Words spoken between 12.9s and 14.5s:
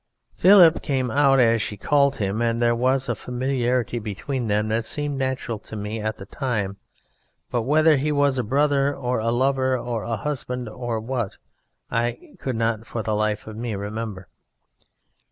the life of me remember.